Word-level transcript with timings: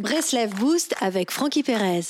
Breslev 0.00 0.54
Boost 0.54 0.94
avec 1.02 1.30
Frankie 1.30 1.62
Perez. 1.62 2.00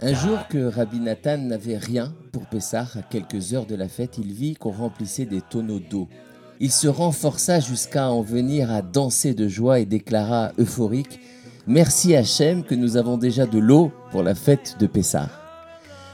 Un 0.00 0.14
jour 0.14 0.46
que 0.48 0.68
Rabbi 0.68 1.00
Nathan 1.00 1.38
n'avait 1.38 1.76
rien 1.76 2.14
pour 2.30 2.46
Pessah, 2.46 2.86
à 2.94 3.02
quelques 3.02 3.52
heures 3.52 3.66
de 3.66 3.74
la 3.74 3.88
fête, 3.88 4.16
il 4.18 4.32
vit 4.32 4.54
qu'on 4.54 4.70
remplissait 4.70 5.26
des 5.26 5.40
tonneaux 5.40 5.80
d'eau. 5.80 6.08
Il 6.64 6.72
se 6.72 6.88
renforça 6.88 7.60
jusqu'à 7.60 8.08
en 8.10 8.22
venir 8.22 8.72
à 8.72 8.80
danser 8.80 9.34
de 9.34 9.48
joie 9.48 9.80
et 9.80 9.84
déclara 9.84 10.52
euphorique 10.58 11.20
Merci 11.66 12.16
Hachem 12.16 12.64
que 12.64 12.74
nous 12.74 12.96
avons 12.96 13.18
déjà 13.18 13.44
de 13.44 13.58
l'eau 13.58 13.92
pour 14.10 14.22
la 14.22 14.34
fête 14.34 14.76
de 14.80 14.86
Pessah. 14.86 15.28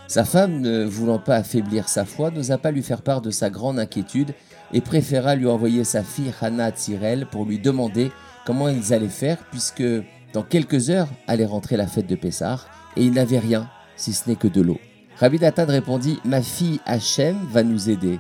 Sa 0.09 0.25
femme, 0.25 0.61
ne 0.61 0.85
voulant 0.85 1.21
pas 1.21 1.37
affaiblir 1.37 1.89
sa 1.89 2.05
foi, 2.05 2.33
n'osa 2.33 2.59
pas 2.59 2.73
lui 2.73 2.83
faire 2.83 3.03
part 3.03 3.21
de 3.21 3.31
sa 3.31 3.49
grande 3.49 3.79
inquiétude 3.79 4.35
et 4.73 4.81
préféra 4.81 5.37
lui 5.37 5.47
envoyer 5.47 5.85
sa 5.85 6.03
fille 6.03 6.35
Hannah 6.41 6.73
Tzirel 6.73 7.27
pour 7.27 7.45
lui 7.45 7.61
demander 7.61 8.11
comment 8.45 8.69
ils 8.69 8.93
allaient 8.93 9.07
faire 9.07 9.39
puisque 9.53 9.85
dans 10.33 10.43
quelques 10.43 10.91
heures 10.91 11.11
allait 11.29 11.47
rentrer 11.47 11.77
la 11.77 11.87
fête 11.87 12.09
de 12.09 12.17
Pessah 12.17 12.59
et 12.97 13.05
il 13.05 13.13
n'avait 13.13 13.39
rien 13.39 13.71
si 13.95 14.13
ce 14.13 14.29
n'est 14.29 14.35
que 14.35 14.49
de 14.49 14.63
l'eau. 14.63 14.81
Rabbi 15.21 15.39
Nathan 15.39 15.67
répondit 15.67 16.19
Ma 16.25 16.43
fille 16.43 16.81
Hachem 16.87 17.37
va 17.53 17.63
nous 17.63 17.89
aider. 17.89 18.19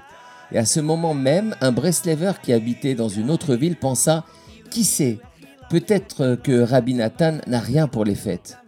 Et 0.52 0.58
à 0.58 0.64
ce 0.64 0.80
moment 0.80 1.14
même, 1.14 1.54
un 1.60 1.72
Breslever 1.72 2.32
qui 2.42 2.52
habitait 2.52 2.94
dans 2.94 3.08
une 3.08 3.30
autre 3.30 3.54
ville 3.54 3.76
pensa 3.76 4.24
Qui 4.70 4.84
sait 4.84 5.18
Peut-être 5.68 6.36
que 6.42 6.62
Rabbi 6.62 6.94
Nathan 6.94 7.38
n'a 7.46 7.60
rien 7.60 7.86
pour 7.86 8.04
les 8.04 8.16
fêtes. 8.16 8.58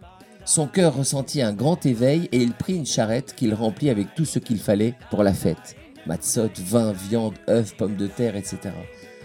Son 0.45 0.67
cœur 0.67 0.95
ressentit 0.95 1.41
un 1.41 1.53
grand 1.53 1.85
éveil 1.85 2.29
et 2.31 2.37
il 2.37 2.53
prit 2.53 2.75
une 2.75 2.85
charrette 2.85 3.33
qu'il 3.35 3.53
remplit 3.53 3.89
avec 3.89 4.15
tout 4.15 4.25
ce 4.25 4.39
qu'il 4.39 4.59
fallait 4.59 4.95
pour 5.09 5.23
la 5.23 5.33
fête 5.33 5.75
matzot, 6.05 6.49
vin, 6.59 6.91
viande, 6.91 7.35
œufs, 7.49 7.75
pommes 7.75 7.95
de 7.95 8.07
terre, 8.07 8.35
etc. 8.35 8.57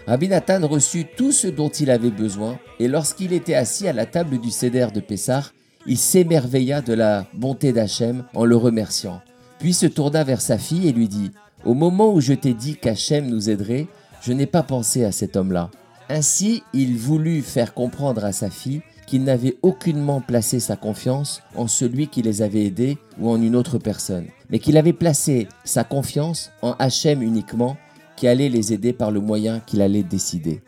Rabbi 0.07 0.27
Nathan 0.27 0.65
reçut 0.67 1.05
tout 1.17 1.31
ce 1.31 1.47
dont 1.47 1.69
il 1.69 1.91
avait 1.91 2.09
besoin 2.09 2.57
et 2.79 2.87
lorsqu'il 2.87 3.33
était 3.33 3.53
assis 3.53 3.87
à 3.87 3.93
la 3.93 4.05
table 4.05 4.39
du 4.39 4.49
Seder 4.49 4.87
de 4.93 4.99
Pessah, 4.99 5.51
il 5.85 5.97
s'émerveilla 5.97 6.81
de 6.81 6.93
la 6.93 7.27
bonté 7.33 7.73
d'Hachem 7.73 8.25
en 8.33 8.45
le 8.45 8.55
remerciant. 8.55 9.21
Puis 9.59 9.73
se 9.73 9.85
tourna 9.85 10.23
vers 10.23 10.41
sa 10.41 10.57
fille 10.57 10.87
et 10.87 10.93
lui 10.93 11.07
dit 11.07 11.31
Au 11.65 11.73
moment 11.73 12.13
où 12.13 12.21
je 12.21 12.33
t'ai 12.33 12.53
dit 12.53 12.77
qu'Hachem 12.77 13.27
nous 13.27 13.49
aiderait, 13.49 13.87
je 14.21 14.31
n'ai 14.31 14.45
pas 14.45 14.63
pensé 14.63 15.03
à 15.03 15.11
cet 15.11 15.35
homme-là. 15.35 15.69
Ainsi, 16.09 16.63
il 16.73 16.97
voulut 16.97 17.41
faire 17.41 17.73
comprendre 17.73 18.23
à 18.25 18.31
sa 18.31 18.49
fille 18.49 18.81
qu'il 19.05 19.23
n'avait 19.23 19.57
aucunement 19.61 20.21
placé 20.21 20.59
sa 20.59 20.75
confiance 20.75 21.41
en 21.55 21.67
celui 21.67 22.07
qui 22.07 22.21
les 22.21 22.41
avait 22.41 22.65
aidés 22.65 22.97
ou 23.19 23.29
en 23.29 23.41
une 23.41 23.55
autre 23.55 23.77
personne, 23.77 24.27
mais 24.49 24.59
qu'il 24.59 24.77
avait 24.77 24.93
placé 24.93 25.47
sa 25.63 25.83
confiance 25.83 26.51
en 26.61 26.73
Hachem 26.79 27.21
uniquement, 27.21 27.75
qui 28.15 28.27
allait 28.27 28.49
les 28.49 28.73
aider 28.73 28.93
par 28.93 29.11
le 29.11 29.19
moyen 29.19 29.61
qu'il 29.61 29.81
allait 29.81 30.03
décider. 30.03 30.61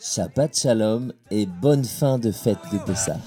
Shabbat 0.00 0.58
Shalom 0.58 1.12
et 1.30 1.46
bonne 1.46 1.84
fin 1.84 2.18
de 2.18 2.30
fête 2.30 2.58
de 2.72 2.78
Pessah. 2.78 3.18